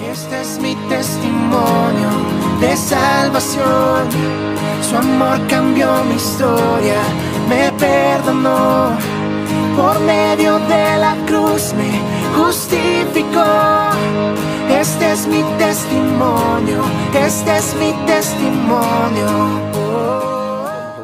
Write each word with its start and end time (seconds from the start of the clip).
Este 0.00 0.40
es 0.40 0.58
mi 0.60 0.74
testimonio 0.88 2.10
de 2.60 2.76
salvación. 2.76 4.08
Su 4.80 4.96
amor 4.96 5.38
cambió 5.48 6.04
mi 6.04 6.14
historia, 6.14 7.00
me 7.48 7.72
perdonó. 7.72 8.96
Por 9.76 9.98
medio 10.00 10.58
de 10.60 10.96
la 10.98 11.16
cruz 11.26 11.74
me 11.74 12.00
justificó. 12.36 13.44
Este 14.70 15.12
es 15.12 15.26
mi 15.26 15.42
testimonio, 15.58 16.82
este 17.14 17.56
es 17.56 17.74
mi 17.74 17.92
testimonio. 18.06 19.28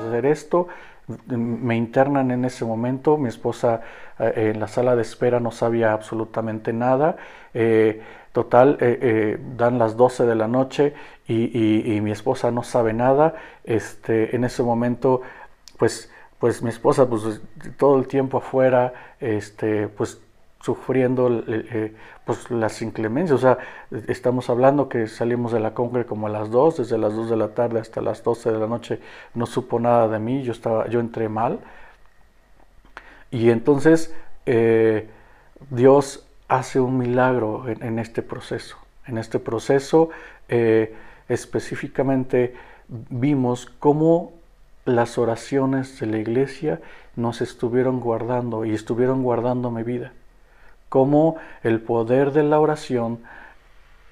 Hacer 0.09 0.27
esto, 0.27 0.69
me 1.27 1.77
internan 1.77 2.31
en 2.31 2.45
ese 2.45 2.65
momento, 2.65 3.19
mi 3.19 3.29
esposa 3.29 3.83
eh, 4.19 4.51
en 4.55 4.61
la 4.61 4.69
sala 4.69 4.97
de 4.97 5.03
espera 5.03 5.41
no 5.41 5.51
sabía 5.51 5.93
absolutamente 5.93 6.73
nada. 6.73 7.17
Eh, 7.53 8.01
total, 8.33 8.79
eh, 8.81 9.39
dan 9.57 9.79
las 9.79 9.97
12 9.97 10.27
de 10.27 10.35
la 10.35 10.49
noche 10.49 10.95
y, 11.29 12.01
mi 12.01 12.11
esposa 12.11 12.51
no 12.51 12.63
sabe 12.63 12.93
nada. 12.93 13.35
Este, 13.65 14.35
en 14.35 14.45
ese 14.45 14.63
momento, 14.63 15.23
pues, 15.79 16.11
pues 16.39 16.63
mi 16.63 16.71
esposa, 16.71 17.09
pues 17.09 17.41
todo 17.77 17.99
el 17.99 18.07
tiempo 18.09 18.39
afuera, 18.39 18.93
este, 19.21 19.89
pues 19.89 20.21
sufriendo 20.65 21.45
eh, 21.47 21.95
pues 22.25 22.51
las 22.51 22.81
inclemencias. 22.81 23.39
O 23.39 23.41
sea, 23.41 23.59
estamos 24.09 24.49
hablando 24.49 24.89
que 24.89 25.09
salimos 25.09 25.53
de 25.53 25.61
la 25.61 25.75
congre 25.75 26.07
como 26.07 26.27
a 26.27 26.31
las 26.31 26.51
2, 26.51 26.79
desde 26.79 26.97
las 26.97 27.15
2 27.15 27.29
de 27.29 27.37
la 27.37 27.49
tarde 27.49 27.81
hasta 27.81 28.01
las 28.01 28.23
12 28.23 28.51
de 28.51 28.59
la 28.59 28.67
noche 28.67 28.99
no 29.35 29.45
supo 29.45 29.79
nada 29.79 30.09
de 30.09 30.19
mí, 30.19 30.43
yo, 30.43 30.53
estaba, 30.53 30.89
yo 30.89 31.01
entré 31.01 31.29
mal. 31.29 31.61
Y 33.31 33.51
entonces 33.51 34.15
eh, 34.47 35.07
Dios 35.69 36.25
hace 36.49 36.81
un 36.81 36.97
milagro 36.97 37.67
en, 37.69 37.99
este 37.99 38.23
proceso. 38.23 38.79
En 39.07 39.19
este 39.19 39.39
proceso 39.39 40.09
eh, 40.49 40.95
específicamente 41.29 42.55
vimos 42.89 43.67
cómo 43.67 44.33
las 44.87 45.19
oraciones 45.19 46.01
de 46.01 46.07
la 46.07 46.17
iglesia 46.17 46.81
nos 47.17 47.43
estuvieron 47.43 48.01
guardando 48.01 48.65
y 48.65 48.73
estuvieron 48.73 49.23
guardando 49.23 49.71
mi 49.71 49.83
vida 49.83 50.13
cómo 50.95 51.39
el 51.65 51.81
poder 51.81 52.31
de 52.31 52.45
la 52.45 52.61
oración 52.61 53.19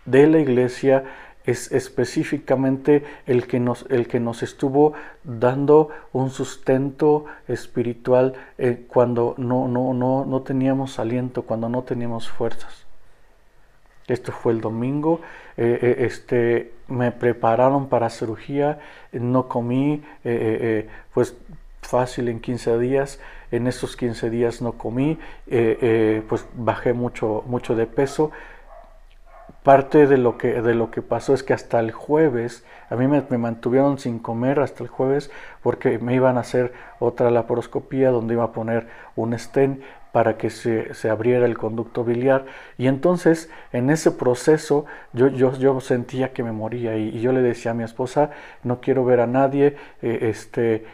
de 0.05 0.27
la 0.27 0.41
iglesia 0.41 1.05
es 1.45 1.71
específicamente 1.71 3.05
el 3.25 3.47
que 3.47 3.61
nos, 3.61 3.87
el 3.89 4.09
que 4.09 4.19
nos 4.19 4.43
estuvo 4.43 4.95
dando 5.23 5.91
un 6.13 6.31
sustento 6.31 7.27
espiritual 7.47 8.33
eh, 8.59 8.85
cuando 8.89 9.37
no, 9.39 9.69
no, 9.69 9.95
no, 9.95 10.25
no 10.25 10.43
teníamos 10.43 10.99
aliento, 10.99 11.43
cuando 11.43 11.69
no 11.69 11.85
teníamos 11.85 12.29
fuerzas. 12.29 12.85
Esto 14.09 14.33
fue 14.33 14.53
el 14.53 14.61
domingo, 14.61 15.21
eh, 15.57 15.79
eh, 15.81 15.97
este, 16.01 16.73
me 16.89 17.13
prepararon 17.13 17.89
para 17.89 18.11
cirugía, 18.11 18.81
no 19.13 19.47
comí, 19.47 20.03
pues 21.15 21.37
fácil 21.83 22.29
en 22.29 22.41
15 22.41 22.79
días, 22.79 23.21
en 23.51 23.67
esos 23.67 23.97
15 23.97 24.31
días 24.31 24.63
no 24.63 24.73
comí, 24.73 25.19
eh, 25.47 25.79
eh, 25.83 26.23
pues 26.29 26.47
bajé 26.55 26.95
mucho, 26.95 27.45
mucho 27.47 27.77
de 27.77 27.87
peso. 27.87 28.31
Parte 29.63 30.07
de 30.07 30.17
lo, 30.17 30.39
que, 30.39 30.61
de 30.61 30.75
lo 30.75 30.91
que 30.91 31.03
pasó 31.03 31.35
es 31.35 31.43
que 31.43 31.53
hasta 31.53 31.79
el 31.79 31.93
jueves, 31.93 32.65
a 32.89 32.97
mí 32.97 33.07
me, 33.07 33.23
mantuvieron 33.39 33.99
sin 33.99 34.19
comer 34.19 34.59
hasta 34.59 34.83
el 34.83 34.89
jueves 34.89 35.31
porque 35.63 35.99
me 35.99 36.15
iban 36.15 36.37
a 36.37 36.41
hacer 36.41 36.73
otra 36.99 37.31
laparoscopía 37.31 38.11
donde 38.11 38.35
iba 38.35 38.45
a 38.45 38.53
poner 38.53 38.89
un 39.15 39.39
stent 39.39 39.83
para 40.11 40.37
que 40.37 40.51
se, 40.51 40.95
se, 40.95 41.11
abriera 41.11 41.47
el 41.47 41.57
conducto 41.57 42.05
biliar. 42.05 42.45
Y 42.77 42.87
entonces, 42.87 43.51
en 43.73 43.89
ese 43.89 44.11
proceso, 44.11 44.85
yo, 45.13 45.29
yo, 45.29 45.57
yo 45.57 45.81
sentía 45.81 46.33
que 46.33 46.43
me 46.43 46.53
moría 46.53 46.97
y, 46.97 47.21
yo 47.21 47.33
le 47.33 47.41
decía 47.41 47.71
a 47.71 47.75
mi 47.75 47.85
esposa, 47.85 48.31
no 48.63 48.81
quiero 48.81 49.05
ver 49.05 49.21
a 49.21 49.27
nadie, 49.27 49.77
eh, 50.03 50.19
este, 50.23 50.85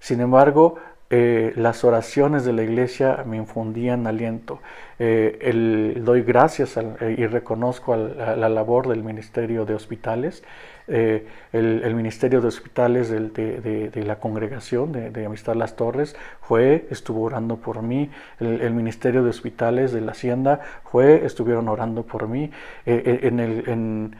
sin 0.00 0.20
embargo, 0.20 0.76
eh, 1.08 1.52
las 1.54 1.84
oraciones 1.84 2.44
de 2.44 2.52
la 2.52 2.64
iglesia 2.64 3.22
me 3.24 3.36
infundían 3.36 4.08
aliento. 4.08 4.58
Eh, 4.98 5.94
doy 6.02 6.22
gracias 6.22 6.76
eh, 6.76 7.14
y 7.16 7.26
reconozco 7.26 7.94
la 7.96 8.48
labor 8.48 8.88
del 8.88 9.04
Ministerio 9.04 9.64
de 9.64 9.74
Hospitales, 9.74 10.42
el, 10.88 11.94
Ministerio 11.94 12.40
de 12.40 12.48
Hospitales 12.48 13.10
de, 13.10 14.02
la 14.04 14.18
congregación 14.18 14.92
de, 15.12 15.26
Amistad 15.26 15.54
Las 15.54 15.76
Torres 15.76 16.16
fue, 16.40 16.86
estuvo 16.90 17.22
orando 17.22 17.56
por 17.56 17.82
mí, 17.82 18.10
el, 18.40 18.72
Ministerio 18.72 19.22
de 19.22 19.30
Hospitales 19.30 19.92
de 19.92 20.00
la 20.00 20.12
Hacienda 20.12 20.60
fue, 20.84 21.24
estuvieron 21.24 21.68
orando 21.68 22.02
por 22.04 22.28
mí, 22.28 22.50
en 22.84 23.40
el 23.40 24.10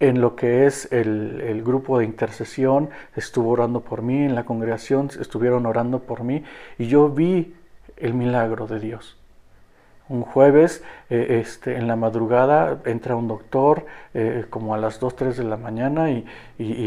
lo 0.00 0.36
que 0.36 0.66
es 0.66 0.90
el, 0.92 1.62
grupo 1.64 1.98
de 1.98 2.04
intercesión, 2.04 2.90
estuvo 3.14 3.50
orando 3.50 3.80
por 3.80 4.02
mí, 4.02 4.24
en 4.24 4.34
la 4.34 4.44
congregación 4.44 5.10
estuvieron 5.18 5.66
orando 5.66 6.00
por 6.00 6.22
mí 6.22 6.44
y 6.78 6.86
yo 6.86 7.08
vi 7.08 7.54
el 7.96 8.14
milagro 8.14 8.66
de 8.66 8.78
Dios. 8.80 9.16
Un 10.08 10.22
jueves, 10.22 10.84
eh, 11.10 11.40
este, 11.40 11.76
en 11.76 11.88
la 11.88 11.96
madrugada, 11.96 12.80
entra 12.84 13.16
un 13.16 13.26
doctor 13.26 13.86
eh, 14.14 14.44
como 14.50 14.74
a 14.74 14.78
las 14.78 15.00
2, 15.00 15.16
3 15.16 15.36
de 15.38 15.44
la 15.44 15.56
mañana 15.56 16.10
y, 16.10 16.24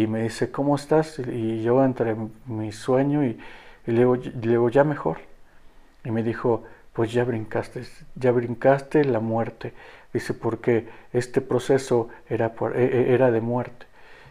me 0.08 0.24
dice, 0.24 0.52
¿cómo 0.52 0.75
estás? 0.75 1.19
Y 1.19 1.62
yo 1.62 1.84
entre 1.84 2.16
mi 2.46 2.72
sueño 2.72 3.25
y, 3.25 3.38
le, 3.86 4.06
digo, 4.36 4.69
ya 4.69 4.84
mejor. 4.86 5.18
Y 6.06 6.12
me 6.12 6.24
dijo, 6.24 6.64
pues 6.94 7.12
ya 7.12 7.24
brincaste, 7.25 7.84
ya 8.16 8.31
brincaste 8.31 9.03
la 9.03 9.19
muerte. 9.19 9.74
Dice, 10.14 10.34
porque 10.34 10.88
este 11.14 11.42
proceso 11.42 12.09
era, 12.30 12.53
e, 12.75 12.84
e, 12.84 13.14
era 13.14 13.31
de 13.31 13.42
muerte. 13.42 13.86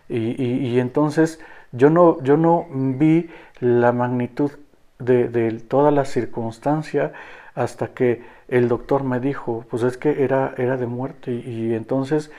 Y, 0.08 0.78
entonces 0.78 1.38
yo 1.72 1.90
no, 1.90 2.22
yo 2.22 2.36
no 2.38 2.66
vi 2.70 3.28
la 3.60 3.92
magnitud 3.92 4.50
de, 4.98 5.52
toda 5.68 5.90
la 5.90 6.06
circunstancia 6.06 7.12
hasta 7.54 7.88
que 7.88 8.22
el 8.48 8.68
doctor 8.68 9.04
me 9.04 9.20
dijo, 9.20 9.66
pues 9.68 9.82
es 9.82 9.98
que 9.98 10.24
era, 10.24 10.54
era 10.56 10.76
de 10.78 10.86
muerte. 10.86 11.32
Y, 11.32 11.74
entonces 11.74 12.30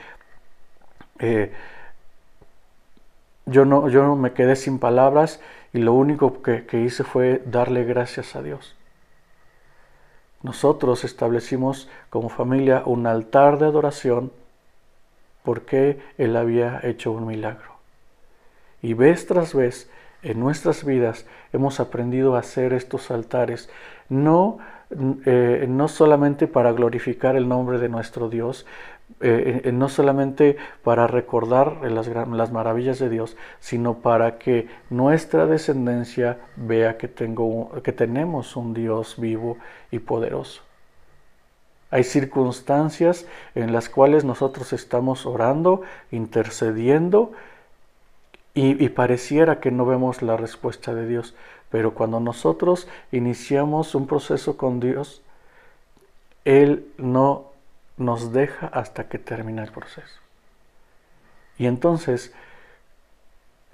eh, 1.20 1.52
yo, 3.46 3.64
no, 3.64 3.88
yo 3.88 4.16
me 4.16 4.32
quedé 4.32 4.56
sin 4.56 4.78
palabras 4.78 5.40
y 5.72 5.78
lo 5.78 5.94
único 5.94 6.42
que 6.42 6.80
hice 6.84 7.04
fue 7.04 7.40
darle 7.46 7.84
gracias 7.84 8.34
a 8.34 8.42
Dios. 8.42 8.76
Nosotros 10.42 11.04
establecimos 11.04 11.88
como 12.08 12.28
familia 12.28 12.82
un 12.86 13.06
altar 13.06 13.58
de 13.58 13.66
adoración 13.66 14.32
porque 15.42 16.00
Él 16.18 16.36
había 16.36 16.80
hecho 16.82 17.12
un 17.12 17.26
milagro. 17.26 17.76
Y 18.82 18.94
vez 18.94 19.26
tras 19.26 19.54
vez 19.54 19.90
en 20.22 20.40
nuestras 20.40 20.84
vidas 20.84 21.26
hemos 21.52 21.80
aprendido 21.80 22.36
a 22.36 22.40
hacer 22.40 22.72
estos 22.72 23.10
altares, 23.10 23.68
no, 24.08 24.58
eh, 24.90 25.66
no 25.68 25.86
solamente 25.86 26.48
para 26.48 26.72
glorificar 26.72 27.36
el 27.36 27.48
nombre 27.48 27.78
de 27.78 27.88
nuestro 27.88 28.28
Dios, 28.28 28.66
eh, 29.20 29.62
eh, 29.64 29.72
no 29.72 29.88
solamente 29.88 30.56
para 30.82 31.06
recordar 31.06 31.82
las, 31.90 32.08
las, 32.08 32.52
maravillas 32.52 32.98
de 32.98 33.08
Dios, 33.08 33.36
sino 33.58 33.98
para 33.98 34.38
que 34.38 34.68
nuestra 34.88 35.46
descendencia 35.46 36.38
vea 36.56 36.96
que, 36.96 37.06
tengo, 37.08 37.70
que 37.82 37.92
tenemos 37.92 38.56
un 38.56 38.72
Dios 38.74 39.16
vivo 39.18 39.58
y 39.90 39.98
poderoso. 40.00 40.62
Hay 41.90 42.04
circunstancias 42.04 43.26
en 43.54 43.72
las 43.72 43.88
cuales 43.88 44.24
nosotros 44.24 44.72
estamos 44.72 45.26
orando, 45.26 45.82
intercediendo, 46.10 47.32
y, 48.54 48.88
pareciera 48.88 49.60
que 49.60 49.70
no 49.70 49.86
vemos 49.86 50.22
la 50.22 50.36
respuesta 50.36 50.94
de 50.94 51.06
Dios. 51.06 51.34
Pero 51.70 51.94
cuando 51.94 52.18
nosotros 52.18 52.88
iniciamos 53.12 53.94
un 53.94 54.06
proceso 54.06 54.56
con 54.56 54.80
Dios, 54.80 55.22
Él 56.44 56.86
no 56.98 57.52
nos 57.96 58.32
deja 58.32 58.66
hasta 58.66 59.08
que 59.08 59.18
termina 59.18 59.62
el 59.62 59.70
proceso. 59.70 60.20
Y 61.58 61.66
entonces, 61.66 62.32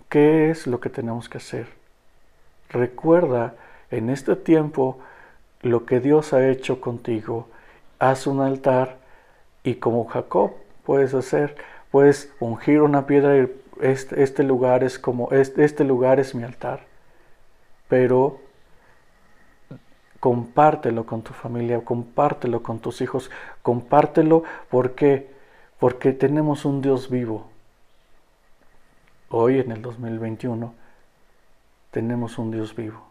¿qué 0.08 0.50
es 0.50 0.66
lo 0.66 0.80
que 0.80 0.90
tenemos 0.90 1.28
que 1.28 1.38
hacer? 1.38 1.68
Recuerda 2.68 3.54
en 3.90 4.10
este 4.10 4.36
tiempo 4.36 4.98
lo 5.62 5.86
que 5.86 6.00
Dios 6.00 6.32
ha 6.32 6.48
hecho 6.48 6.80
contigo. 6.80 7.48
Haz 7.98 8.26
un 8.26 8.40
altar 8.40 8.98
y 9.62 9.76
como 9.76 10.04
Jacob 10.06 10.52
puedes 10.84 11.14
hacer, 11.14 11.56
puedes 11.90 12.32
ungir 12.40 12.82
una 12.82 13.06
piedra 13.06 13.38
y 13.38 13.50
este, 13.80 14.22
este 14.22 14.42
lugar 14.42 14.84
es 14.84 14.98
como 14.98 15.30
este, 15.30 15.64
este 15.64 15.84
lugar 15.84 16.20
es 16.20 16.34
mi 16.34 16.42
altar. 16.42 16.80
Pero 17.88 18.40
compártelo 20.20 21.06
con 21.06 21.22
tu 21.22 21.32
familia, 21.32 21.84
compártelo 21.84 22.62
con 22.62 22.78
tus 22.80 23.00
hijos, 23.00 23.30
compártelo 23.62 24.42
porque 24.70 25.36
porque 25.78 26.12
tenemos 26.12 26.64
un 26.64 26.80
Dios 26.80 27.10
vivo. 27.10 27.48
Hoy 29.28 29.60
en 29.60 29.72
el 29.72 29.82
2021 29.82 30.74
tenemos 31.90 32.38
un 32.38 32.50
Dios 32.50 32.74
vivo, 32.74 33.02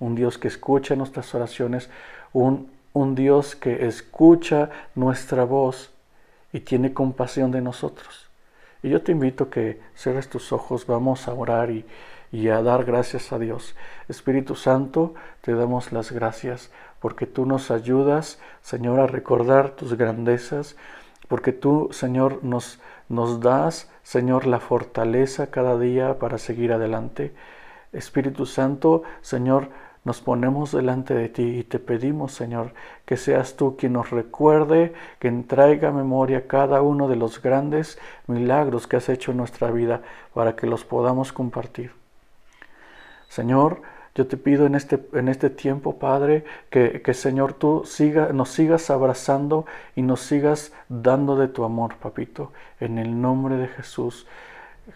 un 0.00 0.14
Dios 0.14 0.38
que 0.38 0.48
escucha 0.48 0.96
nuestras 0.96 1.34
oraciones, 1.34 1.88
un, 2.32 2.70
un 2.92 3.14
Dios 3.14 3.56
que 3.56 3.86
escucha 3.86 4.70
nuestra 4.94 5.44
voz 5.44 5.92
y 6.52 6.60
tiene 6.60 6.92
compasión 6.92 7.50
de 7.50 7.60
nosotros. 7.60 8.28
Y 8.82 8.88
yo 8.88 9.02
te 9.02 9.12
invito 9.12 9.44
a 9.44 9.50
que 9.50 9.80
cierres 9.94 10.28
tus 10.28 10.52
ojos, 10.52 10.86
vamos 10.86 11.28
a 11.28 11.34
orar 11.34 11.70
y, 11.70 11.84
a 12.48 12.62
dar 12.62 12.84
gracias 12.84 13.32
a 13.32 13.38
Dios. 13.38 13.76
Espíritu 14.08 14.56
Santo, 14.56 15.14
te 15.40 15.54
damos 15.54 15.92
las 15.92 16.10
gracias 16.10 16.70
porque 16.98 17.26
tú 17.26 17.46
nos 17.46 17.70
ayudas, 17.70 18.40
Señor, 18.62 19.00
a 19.00 19.06
recordar 19.06 19.70
tus 19.70 19.94
grandezas, 19.94 20.76
porque 21.28 21.52
tú, 21.52 21.88
Señor, 21.92 22.42
nos, 22.42 22.80
nos 23.08 23.40
das, 23.40 23.90
Señor, 24.02 24.46
la 24.46 24.60
fortaleza 24.60 25.48
cada 25.48 25.78
día 25.78 26.18
para 26.18 26.38
seguir 26.38 26.72
adelante. 26.72 27.34
Espíritu 27.92 28.46
Santo, 28.46 29.02
Señor, 29.20 29.68
nos 30.04 30.20
ponemos 30.20 30.72
delante 30.72 31.14
de 31.14 31.28
ti 31.28 31.58
y 31.58 31.64
te 31.64 31.78
pedimos, 31.78 32.32
Señor, 32.32 32.72
que 33.04 33.16
seas 33.16 33.56
tú 33.56 33.76
quien 33.76 33.92
nos 33.92 34.10
recuerde, 34.10 34.92
que 35.20 35.30
traiga 35.30 35.90
a 35.90 35.92
memoria 35.92 36.48
cada 36.48 36.82
uno 36.82 37.08
de 37.08 37.16
los 37.16 37.40
grandes 37.40 37.98
milagros 38.26 38.86
que 38.86 38.96
has 38.96 39.08
hecho 39.08 39.30
en 39.30 39.36
nuestra 39.36 39.70
vida 39.70 40.02
para 40.34 40.56
que 40.56 40.66
los 40.66 40.84
podamos 40.84 41.32
compartir. 41.32 41.92
Señor, 43.28 43.82
yo 44.14 44.26
te 44.26 44.36
pido 44.36 44.66
en 44.66 44.74
este, 44.74 45.00
en 45.14 45.28
este 45.28 45.48
tiempo, 45.50 45.98
Padre, 45.98 46.44
que, 46.68 47.00
que 47.00 47.14
Señor 47.14 47.54
tú 47.54 47.84
siga, 47.86 48.32
nos 48.32 48.50
sigas 48.50 48.90
abrazando 48.90 49.66
y 49.96 50.02
nos 50.02 50.20
sigas 50.20 50.72
dando 50.88 51.36
de 51.36 51.48
tu 51.48 51.64
amor, 51.64 51.96
papito, 51.96 52.52
en 52.80 52.98
el 52.98 53.20
nombre 53.20 53.56
de 53.56 53.68
Jesús. 53.68 54.26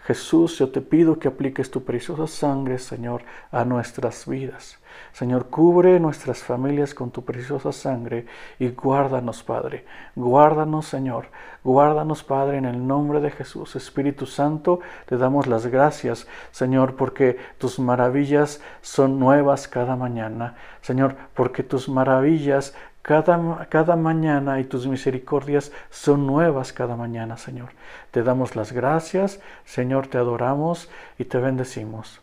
Jesús, 0.03 0.59
yo 0.59 0.69
te 0.69 0.81
pido 0.81 1.17
que 1.17 1.29
apliques 1.29 1.71
tu 1.71 1.83
preciosa 1.83 2.27
sangre, 2.27 2.77
Señor, 2.77 3.23
a 3.51 3.63
nuestras 3.63 4.27
vidas. 4.27 4.79
Señor, 5.13 5.47
cubre 5.47 5.99
nuestras 5.99 6.43
familias 6.43 6.93
con 6.93 7.09
tu 7.09 7.23
preciosa 7.23 7.71
sangre 7.71 8.25
y 8.59 8.69
guárdanos, 8.69 9.43
Padre. 9.43 9.85
Guárdanos, 10.15 10.87
Señor. 10.87 11.27
Guárdanos, 11.63 12.23
Padre, 12.23 12.57
en 12.57 12.65
el 12.65 12.85
nombre 12.85 13.21
de 13.21 13.31
Jesús. 13.31 13.77
Espíritu 13.77 14.25
Santo, 14.25 14.81
te 15.05 15.17
damos 15.17 15.47
las 15.47 15.67
gracias, 15.67 16.27
Señor, 16.51 16.95
porque 16.95 17.37
tus 17.57 17.79
maravillas 17.79 18.61
son 18.81 19.19
nuevas 19.19 19.69
cada 19.69 19.95
mañana. 19.95 20.55
Señor, 20.81 21.15
porque 21.33 21.63
tus 21.63 21.87
maravillas 21.87 22.75
cada, 23.07 23.67
cada, 23.69 23.95
mañana 23.95 24.59
y 24.59 24.65
tus 24.65 24.85
misericordias 24.85 25.71
son 25.89 26.27
nuevas 26.27 26.73
cada 26.73 26.97
mañana, 26.97 27.37
Señor. 27.37 27.69
Te 28.11 28.21
damos 28.21 28.57
las 28.57 28.73
gracias, 28.73 29.39
Señor, 29.63 30.07
te 30.07 30.17
adoramos 30.17 30.89
y 31.17 31.23
te 31.23 31.37
bendecimos. 31.37 32.19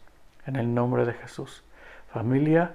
En 0.47 0.57
el 0.57 0.75
nombre 0.75 1.07
de 1.07 1.15
Jesús. 1.15 1.63
Familia, 2.13 2.73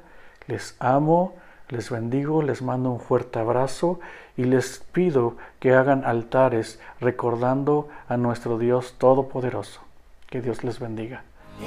les 0.48 0.76
amo, 0.80 1.36
les 1.68 1.92
bendigo, 1.92 2.42
les 2.42 2.64
mando 2.64 2.90
un 2.90 3.00
fuerte 3.00 3.38
abrazo 3.38 4.00
y 4.36 4.46
les 4.46 4.80
pido 4.92 5.38
que 5.60 5.76
hagan 5.76 6.04
altares 6.04 6.80
recordando 7.00 7.90
a 8.08 8.18
nuestro 8.18 8.58
Dios 8.58 8.96
Todopoderoso. 8.98 9.82
Que 10.26 10.42
Dios 10.42 10.64
les 10.64 10.80
bendiga. 10.80 11.22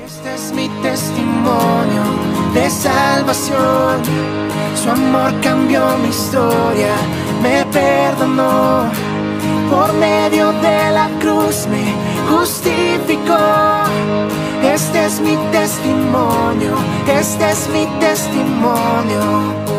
Este 0.05 0.35
es 0.35 0.53
mi 0.53 0.69
testimonio 0.83 2.42
de 2.55 2.71
salvación. 2.71 4.03
Su 4.75 4.91
amor 4.91 5.33
cambió 5.41 5.97
mi 5.99 6.09
historia, 6.09 6.95
me 7.43 7.65
perdonó. 7.67 8.91
Por 9.71 9.93
medio 9.95 10.53
de 10.53 10.91
la 10.91 11.09
cruz 11.21 11.67
me 11.67 11.95
justificó. 12.31 13.39
Este 14.63 15.07
es 15.07 15.21
mi 15.21 15.37
testimonio, 15.51 16.75
este 17.07 17.51
es 17.51 17.69
mi 17.69 17.87
testimonio. 17.99 19.72